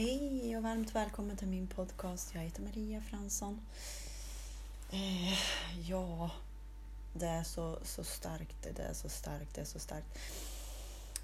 Hej 0.00 0.56
och 0.56 0.62
varmt 0.62 0.94
välkommen 0.94 1.36
till 1.36 1.48
min 1.48 1.66
podcast. 1.66 2.34
Jag 2.34 2.40
heter 2.40 2.62
Maria 2.62 3.00
Fransson. 3.00 3.60
Eh, 4.92 5.32
ja, 5.88 6.30
det 7.12 7.26
är 7.26 7.42
så, 7.42 7.78
så 7.82 8.04
starkt, 8.04 8.68
det 8.76 8.82
är 8.82 8.92
så 8.92 9.08
starkt, 9.08 9.54
det 9.54 9.60
är 9.60 9.64
så 9.64 9.78
starkt. 9.78 10.18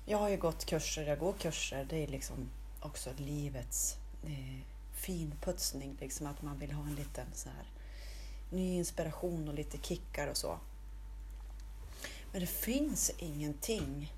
Jag 0.05 0.19
har 0.19 0.29
ju 0.29 0.37
gått 0.37 0.65
kurser, 0.65 1.03
jag 1.03 1.19
går 1.19 1.33
kurser. 1.33 1.87
Det 1.91 1.97
är 1.97 2.07
liksom 2.07 2.51
också 2.81 3.11
livets 3.17 3.97
eh, 4.25 4.61
finputsning, 4.93 5.97
liksom 6.01 6.27
att 6.27 6.43
man 6.43 6.59
vill 6.59 6.73
ha 6.73 6.83
en 6.83 6.95
liten 6.95 7.27
så 7.33 7.49
här 7.49 7.67
ny 8.51 8.77
inspiration 8.77 9.49
och 9.49 9.55
lite 9.55 9.79
kickar 9.79 10.29
och 10.29 10.37
så. 10.37 10.59
Men 12.33 12.41
det 12.41 12.47
finns 12.47 13.11
ingenting 13.19 14.13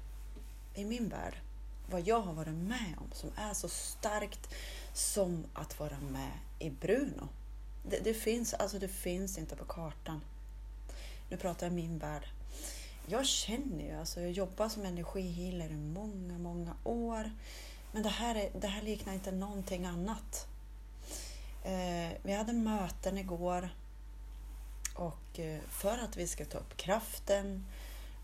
i 0.75 0.85
min 0.85 1.09
värld 1.09 1.35
vad 1.91 2.07
jag 2.07 2.21
har 2.21 2.33
varit 2.33 2.55
med 2.55 2.95
om 2.99 3.11
som 3.13 3.31
är 3.37 3.55
så 3.55 3.69
starkt 3.69 4.55
som 4.93 5.47
att 5.55 5.81
vara 5.81 6.01
med 6.01 6.33
i 6.59 6.71
Bruno. 6.71 7.29
Det, 7.83 7.99
det, 8.05 8.15
finns, 8.15 8.55
alltså 8.55 8.79
det 8.79 8.89
finns 8.89 9.39
inte 9.39 9.57
på 9.57 9.65
kartan. 9.65 10.21
Nu 11.29 11.37
pratar 11.37 11.67
jag 11.67 11.75
min 11.75 11.99
värld. 11.99 12.29
Jag 13.07 13.27
känner 13.27 13.85
ju, 13.85 13.99
alltså 13.99 14.21
jag 14.21 14.31
jobbar 14.31 14.69
som 14.69 14.85
energihealer 14.85 15.71
i 15.71 15.77
många, 15.77 16.39
många 16.39 16.75
år. 16.85 17.31
Men 17.93 18.03
det 18.03 18.09
här, 18.09 18.35
är, 18.35 18.51
det 18.61 18.67
här 18.67 18.83
liknar 18.83 19.15
inte 19.15 19.33
någonting 19.33 19.85
annat. 19.85 20.47
Eh, 21.65 22.17
vi 22.23 22.33
hade 22.33 22.53
möten 22.53 23.19
igår 23.19 23.69
och 24.95 25.41
eh, 25.41 25.61
för 25.69 25.99
att 25.99 26.17
vi 26.17 26.27
ska 26.27 26.45
ta 26.45 26.59
upp 26.59 26.77
kraften 26.77 27.67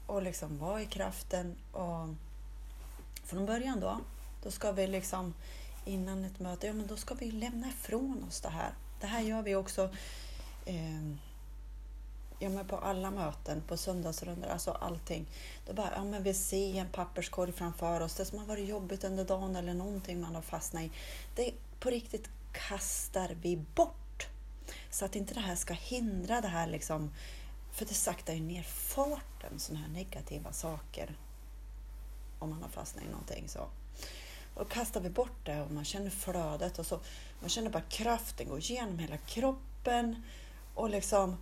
och 0.07 0.23
liksom 0.23 0.59
vara 0.59 0.83
i 0.83 0.87
kraften 0.87 1.57
och 1.73 2.09
från 3.25 3.47
början 3.47 3.81
då, 3.81 4.01
då 4.43 4.51
ska 4.51 4.73
vi 4.73 4.87
liksom 4.87 5.35
innan 5.85 6.25
ett 6.25 6.41
möte, 6.41 6.67
ja 6.67 6.73
men 6.73 6.87
då 6.87 6.97
ska 6.97 7.15
vi 7.15 7.31
lämna 7.31 7.69
ifrån 7.69 8.25
oss 8.29 8.41
det 8.41 8.49
här. 8.49 8.73
Det 9.01 9.07
här 9.07 9.21
gör 9.21 9.43
vi 9.43 9.55
också 9.55 9.91
eh, 10.65 11.15
ja, 12.39 12.49
men 12.49 12.67
på 12.67 12.77
alla 12.77 13.11
möten, 13.11 13.63
på 13.69 13.77
söndagsrundor, 13.77 14.49
alltså 14.49 14.71
allting. 14.71 15.27
Då 15.67 15.73
bara, 15.73 15.93
ja 15.97 16.05
men 16.05 16.23
vi 16.23 16.35
ser 16.35 16.75
en 16.75 16.89
papperskorg 16.89 17.53
framför 17.53 18.01
oss, 18.01 18.15
det 18.15 18.25
som 18.25 18.39
har 18.39 18.47
varit 18.47 18.69
jobbigt 18.69 19.05
under 19.05 19.25
dagen 19.25 19.57
eller 19.57 19.75
någonting 19.75 20.21
man 20.21 20.35
har 20.35 20.43
fastnat 20.43 20.83
i. 20.83 20.91
Det 21.35 21.53
på 21.81 21.91
riktigt 21.91 22.29
kastar 22.53 23.37
vi 23.43 23.57
bort. 23.57 24.27
Så 24.91 25.05
att 25.05 25.17
inte 25.17 25.35
det 25.35 25.41
här 25.41 25.57
ska 25.57 25.75
hindra 25.75 26.41
det 26.41 26.49
här 26.49 26.67
liksom, 26.67 27.11
för 27.73 27.85
det 27.85 27.95
saktar 27.95 28.35
ju 28.35 28.41
ner 28.41 28.63
farten, 28.63 29.59
sådana 29.59 29.87
här 29.87 29.93
negativa 29.93 30.53
saker 30.53 31.17
om 32.45 32.51
man 32.51 32.63
har 32.63 32.69
fastnat 32.69 33.05
i 33.05 33.09
någonting. 33.09 33.49
Så. 33.49 33.69
Och 34.55 34.69
kastar 34.69 35.01
vi 35.01 35.11
bort 35.11 35.47
det 35.47 35.61
och 35.61 35.71
man 35.71 35.85
känner 35.85 36.11
flödet 36.11 36.79
och 36.79 36.87
så 36.87 37.01
man 37.41 37.51
känner 37.51 37.71
bara 37.71 37.83
kraften 37.83 38.49
gå 38.49 38.59
igenom 38.59 38.99
hela 38.99 39.17
kroppen 39.17 40.23
och 40.75 40.91
liksom 40.91 41.37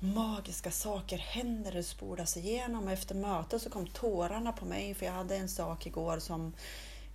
magiska 0.00 0.70
saker 0.70 1.18
händer, 1.18 1.72
det 1.72 1.82
spolas 1.82 2.36
igenom. 2.36 2.88
Efter 2.88 3.14
mötet 3.14 3.62
så 3.62 3.70
kom 3.70 3.86
tårarna 3.86 4.52
på 4.52 4.64
mig 4.64 4.94
för 4.94 5.06
jag 5.06 5.12
hade 5.12 5.36
en 5.36 5.48
sak 5.48 5.86
igår 5.86 6.18
som 6.18 6.52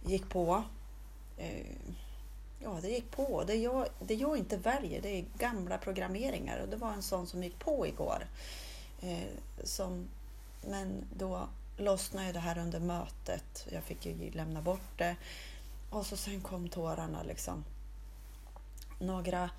gick 0.05 0.29
på. 0.29 0.63
Eh, 1.37 1.65
ja, 2.59 2.79
det 2.81 2.89
gick 2.89 3.11
på. 3.11 3.43
Det 3.47 3.55
jag, 3.55 3.87
det 3.99 4.15
jag 4.15 4.37
inte 4.37 4.57
väljer, 4.57 5.01
det 5.01 5.19
är 5.19 5.25
gamla 5.37 5.77
programmeringar 5.77 6.59
och 6.59 6.69
det 6.69 6.77
var 6.77 6.91
en 6.93 7.03
sån 7.03 7.27
som 7.27 7.43
gick 7.43 7.59
på 7.59 7.87
igår. 7.87 8.27
Eh, 9.01 9.27
som, 9.63 10.07
men 10.61 11.05
då 11.17 11.47
lossnade 11.77 12.31
det 12.31 12.39
här 12.39 12.57
under 12.57 12.79
mötet. 12.79 13.67
Jag 13.71 13.83
fick 13.83 14.05
ju 14.05 14.31
lämna 14.31 14.61
bort 14.61 14.97
det. 14.97 15.15
Och 15.89 16.05
så 16.05 16.17
sen 16.17 16.41
kom 16.41 16.69
tårarna 16.69 17.23
liksom. 17.23 17.63
Några 18.99 19.49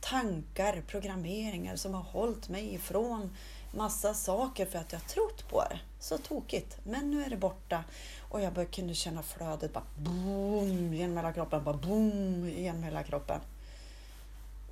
tankar, 0.00 0.82
programmeringar 0.86 1.76
som 1.76 1.94
har 1.94 2.02
hållit 2.02 2.48
mig 2.48 2.74
ifrån 2.74 3.36
massa 3.72 4.14
saker 4.14 4.66
för 4.66 4.78
att 4.78 4.92
jag 4.92 5.06
trott 5.08 5.48
på 5.48 5.62
det. 5.62 5.80
Så 6.00 6.18
tokigt. 6.18 6.78
Men 6.84 7.10
nu 7.10 7.24
är 7.24 7.30
det 7.30 7.36
borta 7.36 7.84
och 8.28 8.40
jag 8.40 8.52
började, 8.52 8.72
kunde 8.72 8.94
känna 8.94 9.22
flödet 9.22 9.72
bara 9.72 9.84
boom 9.96 10.94
genom 10.94 11.16
hela 11.16 11.32
kroppen, 11.32 11.64
bara 11.64 11.76
boom 11.76 12.48
genom 12.48 12.82
hela 12.82 13.02
kroppen. 13.02 13.40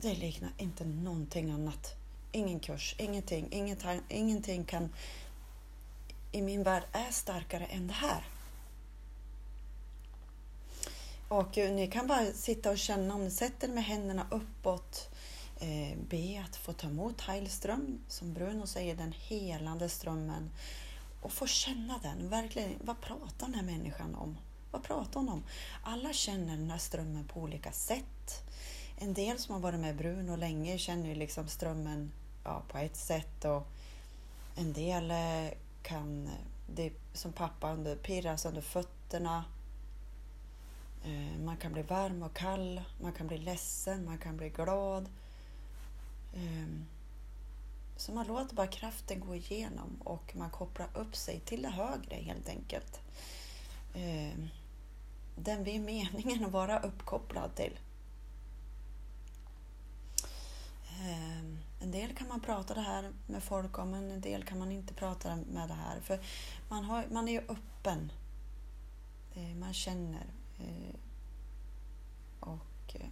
Det 0.00 0.14
liknar 0.14 0.50
inte 0.58 0.84
någonting 0.84 1.50
annat. 1.50 1.94
Ingen 2.32 2.60
kurs, 2.60 2.96
ingenting, 2.98 3.48
ingenting, 3.50 4.00
ingenting 4.08 4.64
kan 4.64 4.88
i 6.32 6.42
min 6.42 6.62
värld 6.62 6.82
är 6.92 7.10
starkare 7.10 7.64
än 7.64 7.86
det 7.86 7.92
här. 7.92 8.24
Och 11.28 11.58
eh, 11.58 11.72
ni 11.72 11.86
kan 11.86 12.06
bara 12.06 12.32
sitta 12.32 12.70
och 12.70 12.78
känna 12.78 13.14
om 13.14 13.24
ni 13.24 13.30
sätter 13.30 13.68
med 13.68 13.84
händerna 13.84 14.26
uppåt. 14.30 15.08
Eh, 15.60 15.98
be 16.08 16.44
att 16.48 16.56
få 16.56 16.72
ta 16.72 16.86
emot 16.86 17.20
heilström, 17.20 18.00
som 18.08 18.34
Bruno 18.34 18.66
säger, 18.66 18.96
den 18.96 19.12
helande 19.12 19.88
strömmen. 19.88 20.50
Och 21.22 21.32
få 21.32 21.46
känna 21.46 21.98
den. 22.02 22.28
Verkligen, 22.28 22.74
vad 22.80 23.00
pratar 23.00 23.46
den 23.46 23.54
här 23.54 23.62
människan 23.62 24.14
om? 24.14 24.38
Vad 24.70 24.82
pratar 24.82 25.20
hon 25.20 25.28
om? 25.28 25.44
Alla 25.82 26.12
känner 26.12 26.56
den 26.56 26.70
här 26.70 26.78
strömmen 26.78 27.28
på 27.28 27.40
olika 27.40 27.72
sätt. 27.72 28.42
En 28.98 29.14
del 29.14 29.38
som 29.38 29.54
har 29.54 29.60
varit 29.60 29.80
med 29.80 29.96
Bruno 29.96 30.36
länge 30.36 30.78
känner 30.78 31.08
ju 31.08 31.14
liksom 31.14 31.48
strömmen 31.48 32.12
ja, 32.44 32.62
på 32.68 32.78
ett 32.78 32.96
sätt 32.96 33.44
och 33.44 33.66
en 34.56 34.72
del 34.72 35.10
eh, 35.10 35.58
kan 35.86 36.30
det 36.66 36.92
som 37.12 37.32
pappa 37.32 37.72
under, 37.72 37.96
pirras 37.96 38.46
under 38.46 38.62
fötterna. 38.62 39.44
Eh, 41.04 41.38
man 41.44 41.56
kan 41.56 41.72
bli 41.72 41.82
varm 41.82 42.22
och 42.22 42.36
kall, 42.36 42.82
man 43.00 43.12
kan 43.12 43.26
bli 43.26 43.38
ledsen, 43.38 44.04
man 44.04 44.18
kan 44.18 44.36
bli 44.36 44.48
glad. 44.48 45.08
Ehm, 46.34 46.86
så 47.96 48.12
man 48.12 48.26
låter 48.26 48.54
bara 48.54 48.66
kraften 48.66 49.20
gå 49.20 49.34
igenom 49.34 50.00
och 50.04 50.36
man 50.36 50.50
kopplar 50.50 50.88
upp 50.94 51.16
sig 51.16 51.40
till 51.40 51.62
det 51.62 51.68
högre 51.68 52.16
helt 52.16 52.48
enkelt. 52.48 53.00
Ehm, 53.94 54.48
den 55.36 55.64
vi 55.64 55.76
är 55.76 55.80
meningen 55.80 56.44
att 56.44 56.52
vara 56.52 56.80
uppkopplad 56.80 57.54
till. 57.54 57.78
Ehm, 61.00 61.58
en 61.80 61.90
del 61.90 62.14
kan 62.14 62.25
man 62.36 62.40
prata 62.40 62.74
det 62.74 62.80
här 62.80 63.12
med 63.26 63.42
folk 63.42 63.78
om, 63.78 63.90
men 63.90 64.10
en 64.10 64.20
del 64.20 64.44
kan 64.44 64.58
man 64.58 64.72
inte 64.72 64.94
prata 64.94 65.36
med 65.36 65.68
det 65.68 65.74
här. 65.74 66.00
För 66.00 66.20
man, 66.68 66.84
har, 66.84 67.06
man 67.10 67.28
är 67.28 67.32
ju 67.32 67.38
öppen. 67.38 68.12
Eh, 69.34 69.56
man 69.56 69.74
känner. 69.74 70.26
Eh, 70.58 70.94
och 72.40 72.94
eh, 72.94 73.08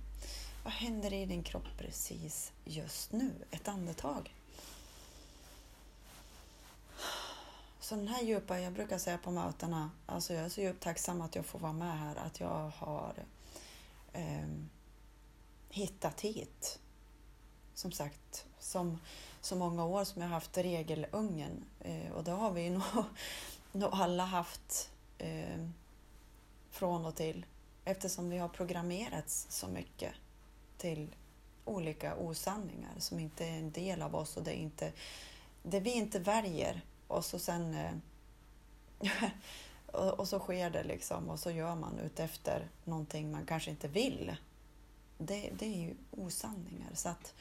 vad 0.64 0.72
händer 0.72 1.12
i 1.12 1.26
din 1.26 1.42
kropp 1.42 1.68
precis 1.78 2.52
just 2.64 3.12
nu? 3.12 3.32
Ett 3.50 3.68
andetag. 3.68 4.34
Så 7.80 7.96
den 7.96 8.08
här 8.08 8.22
djupa, 8.22 8.60
jag 8.60 8.72
brukar 8.72 8.98
säga 8.98 9.18
på 9.18 9.30
mötena, 9.30 9.90
alltså 10.06 10.34
jag 10.34 10.44
är 10.44 10.48
så 10.48 10.60
djupt 10.60 10.82
tacksam 10.82 11.20
att 11.20 11.34
jag 11.34 11.46
får 11.46 11.58
vara 11.58 11.72
med 11.72 11.98
här, 11.98 12.16
att 12.16 12.40
jag 12.40 12.72
har 12.76 13.14
eh, 14.12 14.48
hittat 15.68 16.20
hit 16.20 16.78
som 17.74 17.92
sagt, 17.92 18.46
som 18.58 18.98
så 19.40 19.56
många 19.56 19.84
år 19.84 20.04
som 20.04 20.22
jag 20.22 20.28
haft 20.28 20.58
regelungen. 20.58 21.64
Eh, 21.80 22.12
och 22.12 22.24
det 22.24 22.30
har 22.30 22.50
vi 22.50 22.70
nog, 22.94 23.04
nog 23.72 23.90
alla 23.92 24.24
haft 24.24 24.90
eh, 25.18 25.68
från 26.70 27.06
och 27.06 27.14
till. 27.14 27.46
Eftersom 27.84 28.30
vi 28.30 28.38
har 28.38 28.48
programmerats 28.48 29.46
så 29.50 29.68
mycket 29.68 30.12
till 30.78 31.14
olika 31.64 32.16
osanningar 32.16 32.92
som 32.98 33.18
inte 33.18 33.44
är 33.44 33.58
en 33.58 33.70
del 33.70 34.02
av 34.02 34.14
oss 34.14 34.36
och 34.36 34.42
det 34.42 34.50
är 34.50 34.60
inte 34.60 34.92
det 35.62 35.80
vi 35.80 35.92
inte 35.92 36.18
väljer. 36.18 36.80
Och 37.06 37.24
så 37.24 37.38
sen 37.38 37.74
eh, 37.74 37.92
och, 39.86 40.20
och, 40.20 40.28
så 40.28 40.38
sker 40.38 40.70
det 40.70 40.84
liksom 40.84 41.30
och 41.30 41.40
så 41.40 41.50
gör 41.50 41.74
man 41.74 41.98
utefter 41.98 42.68
någonting 42.84 43.32
man 43.32 43.46
kanske 43.46 43.70
inte 43.70 43.88
vill 43.88 44.36
det, 45.18 45.50
det 45.58 45.66
är 45.66 45.78
ju 45.78 45.94
osanningar. 46.10 46.90
Så 46.94 47.08
att 47.08 47.34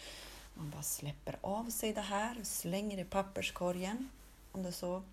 man 0.53 0.69
bara 0.69 0.83
släpper 0.83 1.37
av 1.41 1.69
sig 1.69 1.93
det 1.93 2.01
här, 2.01 2.43
slänger 2.43 2.97
i 2.97 3.03
papperskorgen 3.03 4.09
om 4.51 4.63
det 4.63 4.71
så 4.71 5.03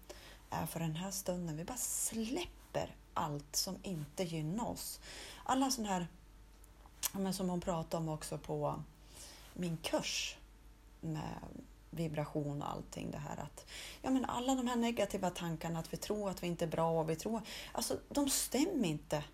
är 0.50 0.66
för 0.66 0.80
den 0.80 0.96
här 0.96 1.10
stunden. 1.10 1.56
Vi 1.56 1.64
bara 1.64 1.76
släpper 1.76 2.94
allt 3.14 3.56
som 3.56 3.76
inte 3.82 4.24
gynnar 4.24 4.68
oss. 4.68 5.00
Alla 5.44 5.70
sådana 5.70 5.92
här, 5.92 6.06
men 7.12 7.34
som 7.34 7.48
hon 7.48 7.60
pratade 7.60 8.02
om 8.02 8.08
också 8.08 8.38
på 8.38 8.82
min 9.54 9.76
kurs 9.76 10.36
med 11.00 11.34
vibration 11.90 12.62
och 12.62 12.70
allting 12.70 13.10
det 13.10 13.18
här 13.18 13.36
att 13.36 13.66
ja 14.02 14.10
men 14.10 14.24
alla 14.24 14.54
de 14.54 14.66
här 14.66 14.76
negativa 14.76 15.30
tankarna 15.30 15.78
att 15.78 15.92
vi 15.92 15.96
tror 15.96 16.30
att 16.30 16.42
vi 16.42 16.46
inte 16.46 16.64
är 16.64 16.68
bra 16.68 17.00
och 17.00 17.10
vi 17.10 17.16
tror, 17.16 17.42
alltså 17.72 17.98
de 18.08 18.30
stämmer 18.30 18.88
inte. 18.88 19.24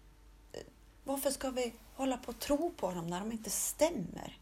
Varför 1.06 1.30
ska 1.30 1.50
vi 1.50 1.72
hålla 1.94 2.16
på 2.16 2.28
och 2.28 2.38
tro 2.38 2.72
på 2.76 2.90
dem 2.90 3.06
när 3.06 3.20
de 3.20 3.32
inte 3.32 3.50
stämmer? 3.50 4.38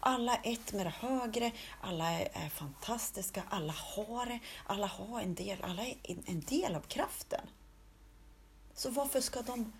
Alla 0.00 0.36
är 0.36 0.52
ett 0.52 0.72
med 0.72 0.86
det 0.86 0.90
högre, 0.90 1.52
alla 1.80 2.10
är, 2.10 2.28
är, 2.32 2.48
fantastiska, 2.48 3.42
alla 3.48 3.72
har 3.72 4.26
det, 4.26 4.38
alla 4.66 4.86
har 4.86 5.20
en 5.20 5.34
del, 5.34 5.62
alla 5.62 5.82
är 5.82 5.96
en 6.26 6.40
del 6.40 6.74
av 6.74 6.80
kraften. 6.80 7.40
Så 8.74 8.90
varför 8.90 9.20
ska 9.20 9.42
de 9.42 9.72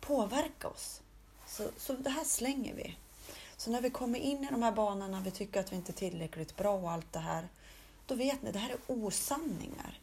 påverka 0.00 0.68
oss. 0.68 1.00
Så, 1.46 1.68
så 1.76 1.92
det 1.92 2.10
här 2.10 2.24
slänger 2.24 2.74
vi. 2.74 2.96
Så 3.56 3.70
när 3.70 3.80
vi 3.80 3.90
kommer 3.90 4.18
in 4.18 4.44
i 4.44 4.48
de 4.50 4.62
här 4.62 4.72
banorna, 4.72 5.20
vi 5.20 5.30
tycker 5.30 5.60
att 5.60 5.72
vi 5.72 5.76
inte 5.76 5.92
är 5.92 6.10
tillräckligt 6.10 6.56
bra 6.56 6.74
och 6.74 6.90
allt 6.90 7.12
det 7.12 7.18
här, 7.18 7.48
då 8.06 8.14
vet 8.14 8.42
ni, 8.42 8.52
det 8.52 8.58
här 8.58 8.70
är 8.70 8.78
osanningar. 8.86 10.00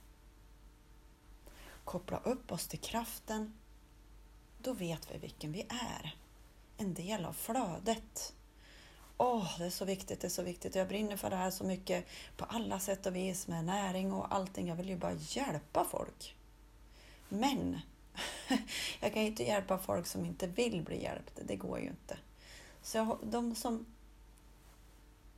Koppla 1.84 2.18
upp 2.24 2.52
oss 2.52 2.68
till 2.68 2.80
kraften, 2.80 3.54
då 4.68 4.74
vet 4.74 5.12
vi 5.12 5.18
vilken 5.18 5.52
vi 5.52 5.62
är. 5.70 6.16
En 6.78 6.94
del 6.94 7.26
av 7.26 7.34
flödet. 7.34 8.34
Åh, 9.18 9.38
oh, 9.38 9.60
det 9.60 9.66
är 9.66 9.70
så 9.70 9.86
viktigt, 9.86 10.22
det 10.22 10.28
är 10.28 10.30
så 10.30 10.44
viktigt. 10.44 10.76
Jag 10.76 10.88
brinner 10.88 11.18
för 11.18 11.30
det 11.30 11.36
här 11.36 11.52
så 11.52 11.64
mycket 11.64 12.06
på 12.38 12.46
alla 12.46 12.80
sätt 12.80 13.06
och 13.06 13.16
vis 13.16 13.48
med 13.48 13.66
näring 13.66 14.14
och 14.14 14.36
allting. 14.36 14.68
Jag 14.68 14.76
vill 14.76 14.90
ju 14.90 14.98
bara 14.98 15.14
hjälpa 15.14 15.84
folk. 15.84 16.36
Men 17.30 17.80
jag 19.00 19.14
kan 19.14 19.22
ju 19.22 19.28
inte 19.28 19.44
hjälpa 19.44 19.78
folk 19.78 20.08
som 20.08 20.26
inte 20.26 20.48
vill 20.48 20.82
bli 20.82 21.04
hjälpta. 21.04 21.42
Det 21.44 21.56
går 21.56 21.80
ju 21.80 21.88
inte. 21.88 22.18
Så 22.82 22.98
jag, 22.98 23.18
de 23.24 23.56
som 23.56 23.86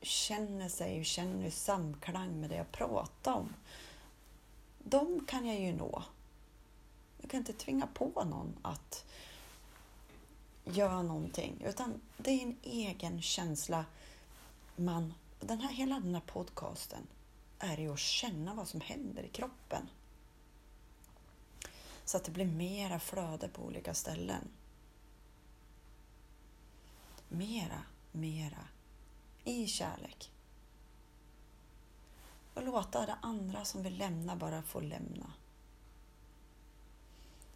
känner 0.01 0.69
sig 0.69 0.99
och 0.99 1.05
känner 1.05 1.49
samklang 1.49 2.41
med 2.41 2.49
det 2.49 2.55
jag 2.55 2.71
pratar 2.71 3.33
om, 3.33 3.53
de 4.79 5.25
kan 5.25 5.45
jag 5.45 5.59
ju 5.59 5.73
nå. 5.73 6.03
Jag 7.29 7.31
kan 7.31 7.39
inte 7.39 7.53
tvinga 7.53 7.87
på 7.87 8.23
någon 8.23 8.57
att 8.61 9.05
göra 10.65 11.01
någonting, 11.01 11.63
utan 11.65 12.01
det 12.17 12.31
är 12.31 12.43
en 12.43 12.57
egen 12.63 13.21
känsla. 13.21 13.85
Man, 14.75 15.13
den 15.39 15.59
här, 15.59 15.69
hela 15.69 15.99
den 15.99 16.15
här 16.15 16.21
podcasten 16.21 17.07
är 17.59 17.77
ju 17.77 17.93
att 17.93 17.99
känna 17.99 18.53
vad 18.53 18.67
som 18.67 18.81
händer 18.81 19.23
i 19.23 19.29
kroppen. 19.29 19.89
Så 22.05 22.17
att 22.17 22.23
det 22.23 22.31
blir 22.31 22.45
mera 22.45 22.99
flöde 22.99 23.47
på 23.47 23.61
olika 23.61 23.93
ställen. 23.93 24.47
Mera, 27.27 27.83
mera 28.11 28.67
i 29.43 29.67
kärlek. 29.67 30.31
Och 32.53 32.63
låta 32.63 33.05
det 33.05 33.17
andra 33.21 33.65
som 33.65 33.83
vill 33.83 33.97
lämna 33.97 34.35
bara 34.35 34.61
få 34.61 34.79
lämna. 34.79 35.33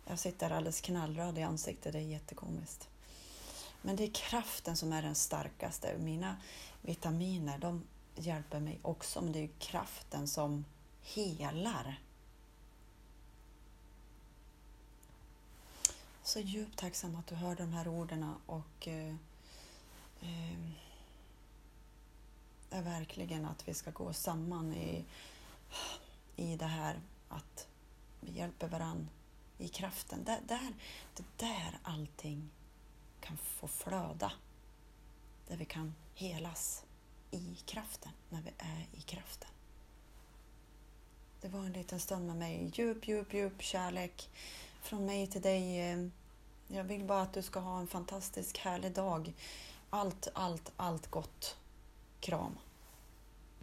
Jag 0.06 0.20
sitter 0.20 0.52
alldeles 0.52 0.82
knallröd 0.82 1.38
i 1.38 1.44
ansiktet, 1.44 1.94
det 1.94 2.00
är 2.00 2.04
jättekomiskt. 2.04 2.90
Men 3.82 3.96
det 3.96 4.04
är 4.04 4.12
kraften 4.12 4.78
som 4.78 4.94
är 4.94 5.02
den 5.02 5.16
starkaste. 5.16 5.98
Mina 5.98 6.38
vitaminer 6.82 7.58
de 7.58 7.84
hjälper 8.16 8.60
mig 8.60 8.80
också, 8.82 9.22
men 9.22 9.32
det 9.32 9.40
är 9.40 9.50
kraften 9.60 10.28
som 10.28 10.66
helar. 11.02 12.00
Så 16.24 16.40
djupt 16.40 16.78
tacksam 16.78 17.16
att 17.16 17.28
du 17.28 17.36
hör 17.36 17.56
de 17.56 17.74
här 17.74 17.88
orden 17.88 18.34
och 18.46 18.88
eh, 18.88 19.16
eh, 20.22 20.70
är 22.70 22.82
verkligen 22.82 23.46
att 23.46 23.68
vi 23.68 23.74
ska 23.74 23.92
gå 23.92 24.14
samman 24.14 24.74
i, 24.74 25.06
i 26.36 26.56
det 26.56 26.66
här 26.66 27.00
att 27.30 27.68
vi 28.20 28.32
hjälper 28.32 28.68
varann 28.68 29.10
i 29.64 29.68
kraften. 29.68 30.24
Det 30.24 30.42
där, 30.48 30.74
det 31.14 31.24
där 31.38 31.80
allting 31.84 32.50
kan 33.20 33.38
få 33.38 33.68
flöda. 33.68 34.32
Där 35.48 35.58
vi 35.58 35.66
kan 35.66 35.96
helas 36.16 36.84
i 37.32 37.58
kraften, 37.66 38.12
när 38.30 38.42
vi 38.42 38.52
är 38.58 38.88
i 38.92 39.02
kraften. 39.02 39.50
Det 41.42 41.48
var 41.48 41.60
en 41.60 41.74
liten 41.74 42.00
stund 42.00 42.28
med 42.28 42.36
mig. 42.36 42.72
Djup, 42.74 43.08
djup, 43.08 43.34
djup 43.34 43.62
kärlek 43.62 44.30
från 44.82 45.06
mig 45.06 45.28
till 45.28 45.42
dig. 45.42 45.78
Jag 46.68 46.84
vill 46.84 47.04
bara 47.04 47.22
att 47.22 47.34
du 47.34 47.42
ska 47.42 47.60
ha 47.60 47.80
en 47.80 47.88
fantastisk 47.88 48.58
härlig 48.58 48.92
dag. 48.92 49.34
Allt, 49.90 50.28
allt, 50.34 50.72
allt 50.76 51.12
gott. 51.12 51.58
Kram. 52.20 52.58